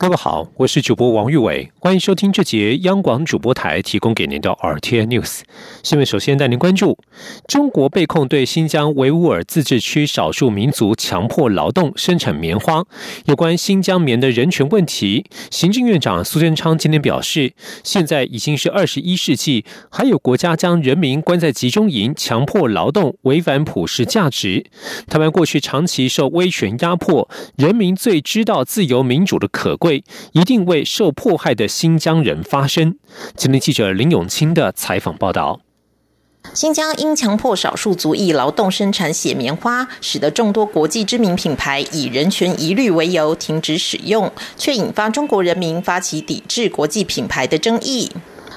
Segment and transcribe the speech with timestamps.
[0.00, 5.40] 各位好，我是主播王玉伟，欢迎收听这节央广主播台提供给您的 RT News
[5.82, 6.06] 新闻。
[6.06, 6.96] 首先带您关注：
[7.48, 12.84] 中国被控对新疆维吾尔自治区少数民族强迫劳动生产棉花。
[13.24, 17.52] 有关新疆棉的人权问题，行政院长苏贞昌今天表示，
[17.82, 24.64] 现在已经是二十一世纪，还有国家将人民关在集中营强迫劳动，违反普世价值。
[25.08, 29.87] 台湾过去长期受威权压迫，人民最知道自由民主的可贵。
[29.88, 32.98] 会一定为受迫害的新疆人发声。
[33.34, 35.60] 今天记者林永清的采访报道：
[36.52, 48.10] 新疆因强迫少数族裔劳动生产血棉花，使得众多国际知名品牌以人权疑虑为由停止使用，却引发中国人民发起抵制国际品牌的争议。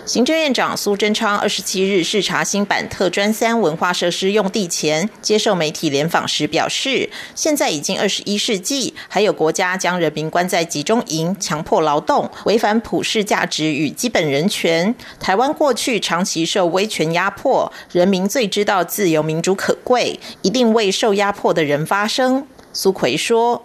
[0.04, 14.94] 行政院长苏贞昌二十七日视察新版特专三文化设施用地前，接受媒体联访时表示，现在已经二十一世纪，还有国家将人民关在集中营强迫劳动，违反普世价值与基本人权。
[15.20, 22.48] 台湾过去长期受威权压迫，人民最知道自由民主可贵，一定为受压迫的人发声。
[22.74, 23.64] 苏奎说：“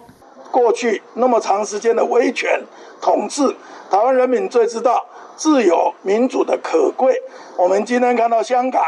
[0.51, 2.63] 过去那么长时间的威权
[3.01, 3.55] 统治，
[3.89, 5.03] 台湾人民最知道。”
[5.37, 7.21] 自由民主的可贵，
[7.55, 8.83] 我们今天看到香港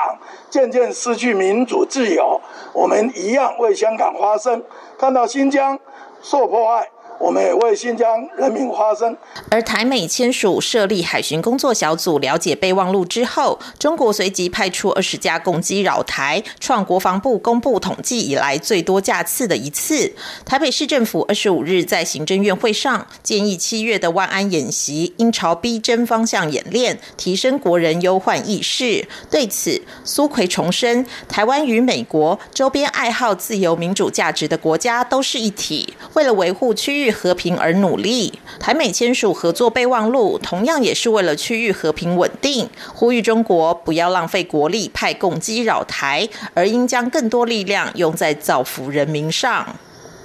[0.49, 2.41] 渐渐失去民主自由，
[2.73, 4.59] 我们一样为香港发声；
[4.97, 5.79] 看到新疆
[6.21, 6.89] 受迫害。
[7.19, 9.15] 我们也为新疆人民发声。
[9.51, 20.13] 而台美签署设立海巡工作小组了解备忘录之后，中国随即派出二十架攻击扰台，创国防部公布统计以来最多架次的一次。
[20.45, 29.05] 台北市政府二十五日在行政院会上建议，七月的万安演习应朝逼真方向演练，提升国人忧患意识。
[29.29, 37.08] 对此，苏奎重申，台湾与美国周边爱好自由民主价值的国家都是一体，为了维护区域。
[37.11, 42.69] 和平而努力，台美签署合作备忘录，同样也是为了区域和平稳定。
[42.93, 49.75] 呼吁中国不要浪费国力派攻击扰台，而应将更多力量用在造福人民上。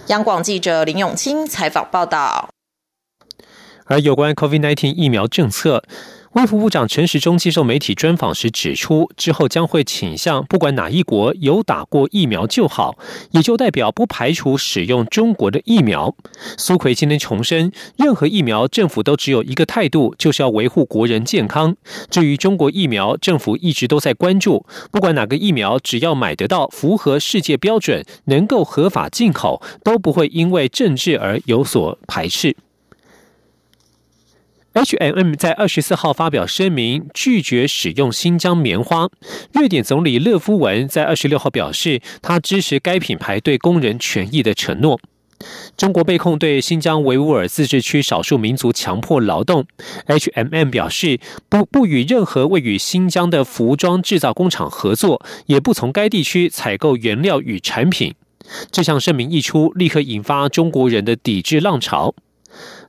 [0.08, 2.50] 央广记者林永清采访报道。
[3.86, 5.82] 而有关 COVID-19 疫苗政策。
[6.34, 12.98] 卫副部长陈时中接受媒体专访时指出，之后将会倾向不管哪一国有打过疫苗就好，
[13.30, 16.12] 也就代表不排除使用中国的疫苗。
[16.58, 21.76] 苏奎今天重申，任何疫苗政府都只有一个态度，就是要维护国人健康。
[22.10, 32.56] 至于中国疫苗，政府一直都在关注，不管哪个疫苗，只要买得到、符合世界标准、能够合法进口，都不会因为政治而有所排斥。
[34.74, 39.08] H&M 在二十四号发表声明，拒绝使用新疆棉花。
[39.52, 44.98] 瑞典总理勒夫文在二十六号表示，他支持该品牌对工人权益的承诺。
[45.76, 49.64] 中国被控对新疆维吾尔自治区少数民族强迫劳动
[50.06, 58.12] ，H&M 表示不不与任何位于新疆的服装制造工厂合作，也不从该地区采购原料与产品。
[58.72, 62.12] 这项声明一出，立刻引发中国人的抵制浪潮。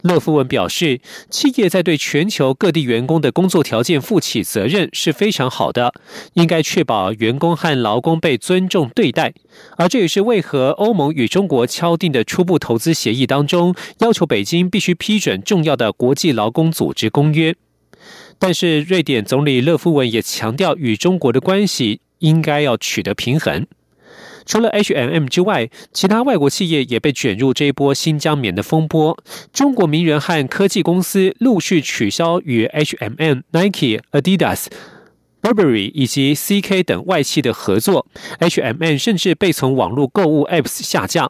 [0.06, 1.02] 勒夫文表示，
[1.32, 5.92] 企业在对全球各地员工的工作条件负起责任是非常好的，
[6.34, 9.34] 应该确保员工和劳工被尊重对待。
[9.78, 17.56] 而这也是为何欧盟与中国敲定的初步投资协议当中，要求北京必须批准重要的国际劳工组织公约。
[18.38, 23.66] 但是，瑞典总理勒夫文也强调，与中国的关系应该要取得平衡。
[24.46, 29.18] 除了 H&M 之外，其他外国企业也被卷入这一波新疆棉的风波。
[29.52, 34.68] 中国名人和科技公司陆续取消与 H&M、Nike、Adidas、
[35.42, 38.08] Burberry 以及 CK 等外企的合作
[38.40, 41.30] ，H&M 甚至被从网络购物 Apps 下架。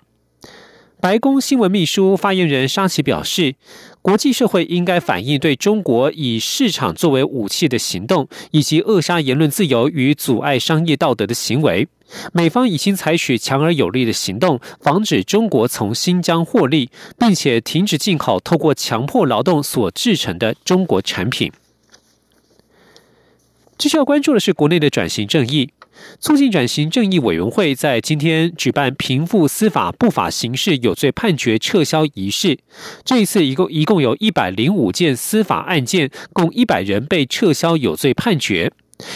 [1.01, 3.55] 白宫新闻秘书发言人沙奇表示，
[4.01, 11.87] 国际社会应该反映对中国以市场作为武器的行动，以及扼杀言论自由与阻碍商业道德的行为。
[12.33, 16.89] 美方已经采取强而有力的行动，防止中国从新疆获利，
[17.19, 21.51] 并且停止进口透过强迫劳动所制成的中国产品。
[23.77, 25.69] 接下要关注的是国内的转型正义。
[26.19, 32.57] 促进转型正义委员会在今天举办平复司法不法刑事有罪判决撤销仪式。
[33.03, 38.71] 这一次一共一共有一百零五件司法案件，共一百人被撤销有罪判决。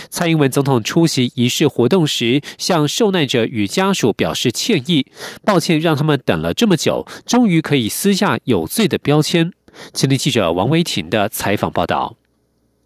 [0.09, 5.05] 蔡英文总统出席仪式活动时，向受难者与家属表示歉意，
[5.45, 9.53] 抱歉让他们等了这么久，终于可以撕下有罪的标签。
[9.93, 12.18] 今天记者王维婷的采访报道。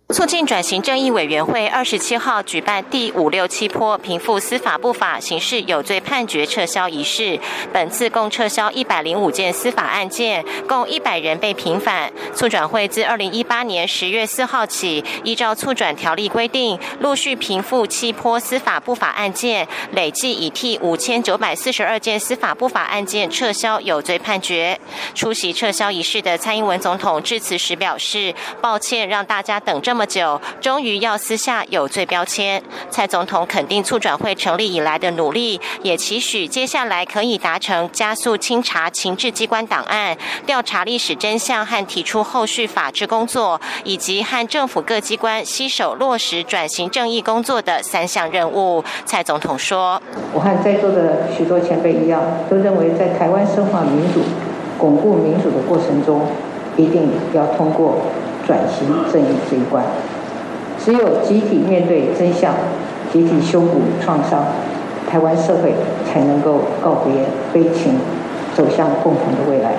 [0.09, 7.39] 促进转型正义委员会二十七号举办第五六七波平复司法不法刑事有罪判决撤销仪式。
[7.71, 12.11] 本次共撤销一百零五件司法案件，共一百人被平反。
[12.35, 24.79] 促转会自二零一八年十月四号起，依照促转条例规定，陆续平复七波司法不法案件，累计已替五千九百四十二件司法不法案件撤销有罪判决。
[25.15, 32.61] 出席撤销仪式的蔡英文总统致辞时表示：“抱歉，让大家等这么。”久，终于要撕下有罪标签。
[32.89, 48.83] 蔡总统肯定促转会成立以来的努力，也期许接下来可以达成加速清查情治机关档案、调查历史真相和提出后续法制工作，以及和政府各机关携手落实转型正义工作的三项任务。
[49.05, 50.01] 蔡总统说
[50.33, 54.21] ：“我和在座的许多前辈一样，都认为在台湾深化民主、
[54.77, 56.27] 巩固民主的过程中，
[56.77, 57.97] 一定要通过。”
[58.45, 59.83] 转型正义这一关，
[60.83, 62.53] 只有集体面对真相，
[63.11, 64.45] 集体修补创伤，
[65.09, 65.73] 台湾社会
[66.05, 67.95] 才能够告别悲情，
[68.55, 69.73] 走向共同的未来。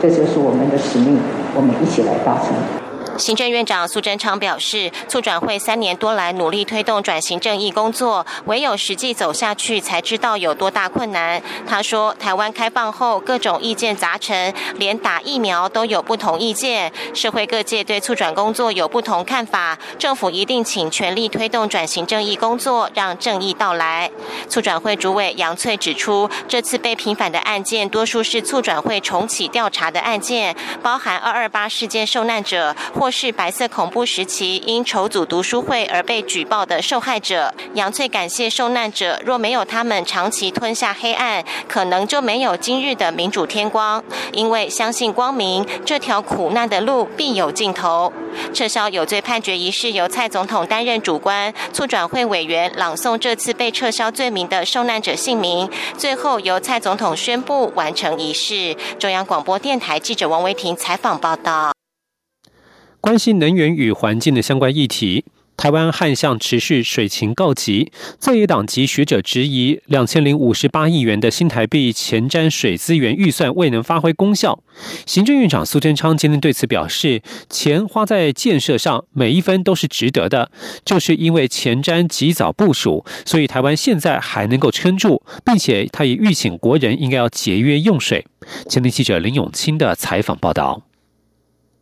[0.00, 1.18] 这就是我们的使命，
[1.54, 2.77] 我们一起来达成。
[3.18, 11.42] 行政院长苏贞昌表示，促转会三年多来努力推动转型正义工作，唯有实际走下去，才知道有多大困难。
[11.66, 19.76] 他说，台湾开放后，各种意见杂陈，连打疫苗都有不同意见，社会各界对促转工作有不同看法。
[19.98, 24.08] 政府一定请全力推动转型正义工作，让正义到来。
[24.48, 33.07] 促转会主委杨翠指出，这次被平反的案件，多数是促转会重启调查的案件，包含二二八事件受难者或。
[33.10, 44.02] 是白色恐怖时期因筹组读书会而被举报的受害者杨翠感谢受难者，若没有他们长期吞下黑暗，可能就没有今日的民主天光。
[44.32, 48.12] 因为相信光明，这条苦难的路必有尽头。
[48.52, 58.76] 撤销有罪判决仪式由蔡总统担任主官，促转会委员朗诵这次被撤销罪名的受难者姓名，最后由蔡总统宣布完成仪式。
[58.98, 61.77] 中央广播电台记者王维婷采访报道。
[63.00, 65.24] 关心能源与环境的相关议题，
[65.56, 67.92] 台湾旱象持续，水情告急。
[68.18, 74.60] 在野党及学者质疑，两千零五十八亿元的新台币前瞻水资源预算未能发挥功效。
[75.06, 80.50] 行政院长苏贞昌今天对此表示，钱花在建设上，每一分都是值得的。
[80.84, 88.26] 就是因为前瞻及早部署，所以台湾现在还能够撑住，并且他也预请国人应该要节约用水。
[88.68, 90.87] 前天记者林永清的采访报道。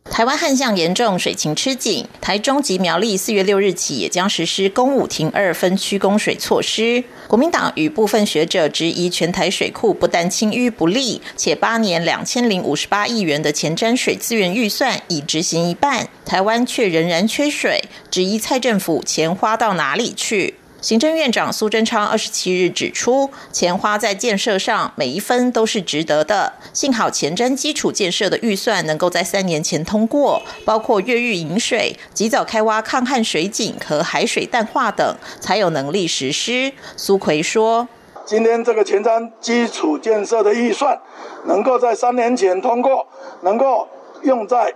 [0.09, 2.07] 台湾旱象严重，水情吃紧。
[2.19, 7.03] 台中及苗栗四月六日起也将实施公五停二分区供水措施。
[7.27, 20.55] 国民党与部分学者质疑全台水库不但清淤不利，且八年两千零五十八亿元的前瞻水资源预算已执行一半，台湾却仍然缺水，质疑蔡政府钱花到哪里去。
[20.79, 26.53] 行政院长苏贞昌二十七日指出，钱花在建设上，每一分都是值得的。
[26.71, 36.71] 幸好前瞻基础建设的预算能够在三年前通过，包括越狱引水、及早开挖抗旱水井和海水淡化等，才有能力实施。
[36.95, 37.87] 苏奎说
[38.23, 41.01] ：“今天这个前瞻基础建设的预算
[41.45, 43.07] 能够在三年前通过，
[43.41, 43.87] 能够
[44.21, 44.71] 用在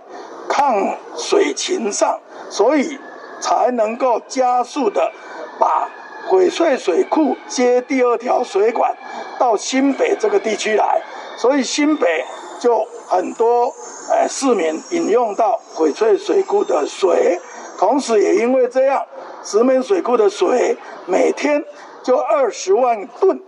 [0.48, 2.18] 抗水情上，
[2.50, 2.98] 所以
[3.40, 5.12] 才能够加速的。”
[5.58, 5.88] 把
[6.28, 8.96] 翡翠水库接第二条水管
[9.38, 11.02] 到新北这个地区来，
[11.36, 12.24] 所以新北
[12.60, 13.72] 就很多
[14.10, 17.40] 呃市民饮用到翡翠水库的水，
[17.78, 19.04] 同时也因为这样，
[19.42, 21.64] 石门水库的水每天
[22.02, 23.40] 就二十万吨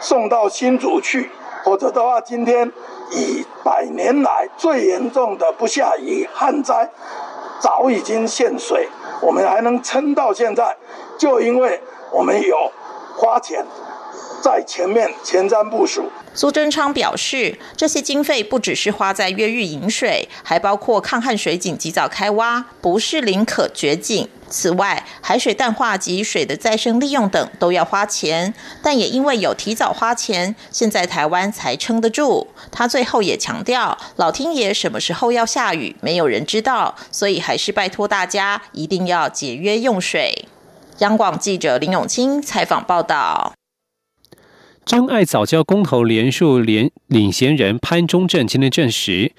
[0.00, 1.30] 送到新竹去，
[1.64, 2.70] 否则的话，今天
[3.10, 6.90] 以百年来最严重的不下雨旱灾，
[7.58, 8.88] 早已经限水，
[9.20, 10.76] 我们还能撑到现在。
[11.18, 11.80] 就因为
[12.12, 12.70] 我们有
[13.16, 13.64] 花钱
[14.42, 16.10] 在前面前瞻部署。
[16.34, 24.28] 苏贞昌表示，这些经费不只是花在越狱引水，还包括抗旱水井及早开挖，不是零可掘井。
[24.48, 32.48] 此外，海水淡化及水的再生利用等都要花钱，但也因为有提早花钱，现在台湾才撑得住。
[32.70, 40.46] 他最后也强调，老天爷什么时候要下雨，没有人知道，所以还是拜托大家一定要节约用水。
[40.98, 43.52] 央广记者林永清采访报道：
[44.84, 49.32] 真爱早教公投连署连领衔人潘中正今天证实，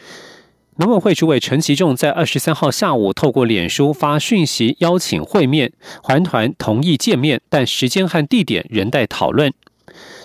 [0.77, 5.71] 农委会主委陈其仲在二十三号下午透过脸书发讯息邀请会面，
[6.03, 9.53] 环团同意见面，但时间和地点仍待讨论。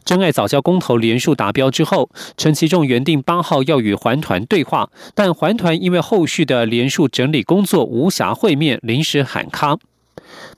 [0.05, 9.79] 真爱早教公投连数达标之后，陈其仲原定八号要与环团对话，但环团因为后续的连数整理工作无暇会面，临时喊卡。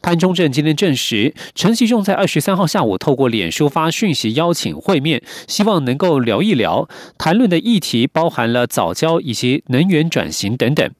[0.00, 10.90] 潘中正今天证实，陈其仲在二十三号下午透过脸书发讯息邀请会面，希望能够聊一聊，谈论的议题包含了早教以及能源转型等等。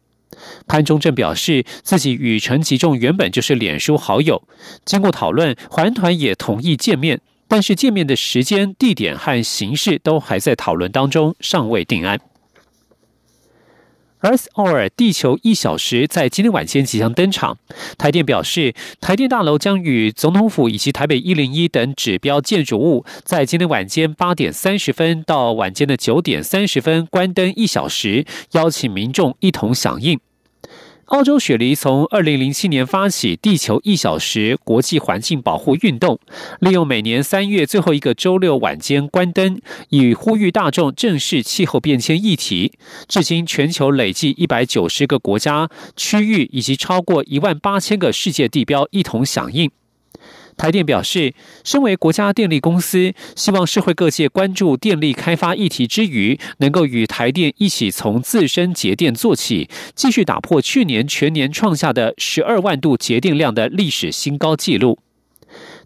[0.66, 4.42] 潘中正表示，自己与陈其仲原本就是脸书好友，
[4.84, 7.20] 经过讨论，环团也同意见面。
[7.48, 12.18] 但是见面的时间、地点和形式都还在讨论当中，尚未定案。
[14.22, 17.58] Earth Hour 地球一小时在今天晚间即将登场。
[17.98, 30.20] 台电表示，台电大楼将与总统府以及台北一零一等指标建筑物，在今天晚间八点三十分到晚间的九点三十分关灯一小时，邀请民众一同响应。
[31.12, 36.18] 澳洲雪梨从二零零七年发起“地球一小时”国际环境保护运动，
[36.60, 42.72] 利用每年三月最后一个周六晚间关灯，以呼吁大众正视气候变迁议题。
[43.06, 49.70] 至今，全球累计一百九十个国家、区域以及超过一万八千个世界地标一同响应。
[50.56, 64.98] 台电表示，身为国家电力公司，希望社会各界关注电力开发议题之余，能够与台电一起从自身节电做起，继续打破去年全年创下的十二万度节电量的历史新高纪录。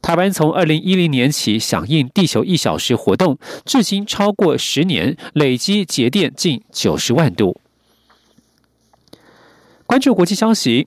[0.03, 7.61] 台湾从二零一零年起响应“地球一小时”活动，至今超过十年，累积节电近九十万度。
[9.87, 10.87] 关注国际消息。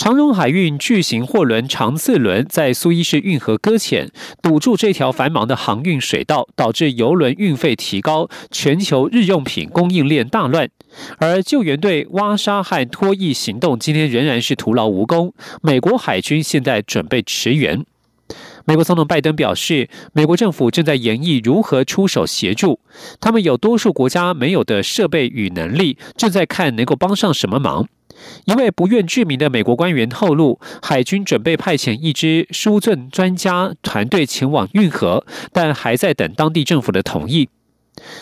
[0.00, 10.70] 长荣海运巨型货轮长次轮在苏伊士运河搁浅，堵住这条繁忙的航运水道，导致油轮运费提高，全球日用品供应链大乱。
[11.18, 15.34] 而救援队挖沙和脱役行动今天仍然是徒劳无功。
[15.60, 17.84] 美国海军现在准备驰援。
[18.64, 22.80] 美国总统拜登表示，美国政府正在研议如何出手协助，
[23.20, 27.86] 他们有多数国家没有的设备与能力，正在看能够帮上什么忙。
[28.44, 37.48] 一位不愿具名的美国官员透露，海军准备派遣一支输赠专家团队前往运河，但还在等当地政府的同意。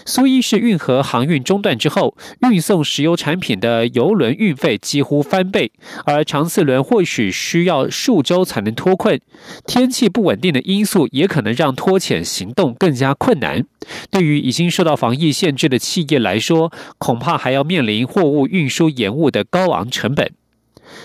[0.04, 2.16] 苏伊士运河航运中断之后，
[2.50, 5.70] 运送石油产品的油轮运费几乎翻倍，
[6.04, 9.20] 而长次轮或许需要数周才能脱困。
[9.66, 13.64] 天气不稳定的因素也可能让脱潜行动更加困难。
[14.10, 20.32] 对于已经受到防疫限制的企业来说，恐怕还要面临货物运输延误的高昂成本。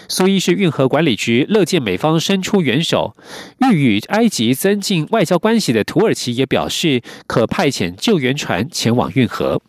[0.08, 3.16] 苏伊士运河管理局乐见美方伸出援手，
[3.60, 9.62] 欲与埃及增进外交关系的土耳其也表示可派遣救援船前往运河。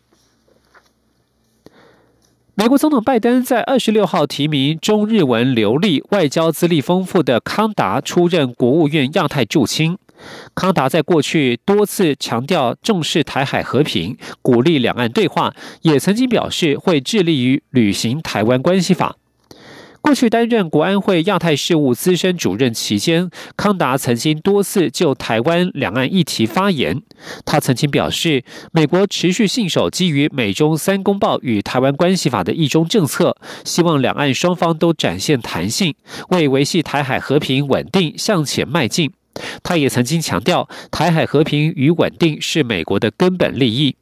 [2.56, 9.98] 美国总统拜登在二十六号提名中日文流利、外交资历丰富的康达出任国务院亚太驻青。
[10.54, 15.52] 康达在过去多次强调重视台海和平，鼓励两岸对话，
[15.82, 19.16] 也曾经表示会致力于履行台湾关系法。
[20.04, 27.00] 过去担任国安会亚太事务资深主任期间，康达曾经多次就台湾两岸议题发言。
[27.46, 33.34] 他曾经表示，美国持续信守基于美中三公报与台湾关系法的一中政策，
[33.64, 35.94] 希望两岸双方都展现弹性，
[36.28, 39.10] 为维系台海和平稳定向前迈进。
[39.62, 43.96] 他也曾经强调，台海和平与稳定是美国的根本利益。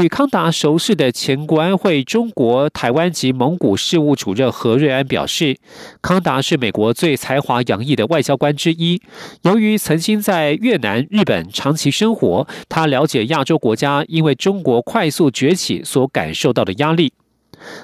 [0.00, 5.58] 与康达熟识的前国安会中国台湾及蒙古事务主任何瑞安表示，
[6.00, 9.02] 康达是美国最才华洋溢的外交官之一。
[9.42, 17.12] 由于曾经在越南、日本长期生活，他了解亚洲国家因为中国快速崛起所感受到的压力。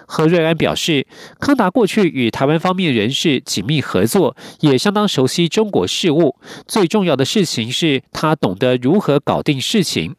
[0.06, 1.06] 何瑞安表示，
[1.38, 6.36] 康达过去与台湾方面人士紧密合作，也相当熟悉中国事务。
[6.66, 10.16] 最重要的事情是他懂得如何搞定事情。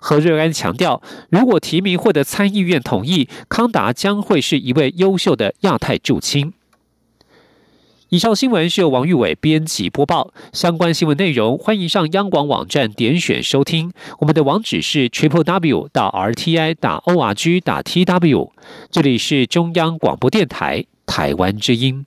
[0.00, 6.52] 何瑞安强调，如果提名获得参议院同意，康达将会是一位优秀的亚太驻青。
[8.10, 13.92] 以上新闻是由王玉伟编辑播报，相关新闻内容欢迎上央广网站点选收听。
[14.20, 18.52] 我们的网址是 triple w 到 r t i 打 o r g 打 t w。
[18.90, 22.06] 这里是中央广播电台台湾之音。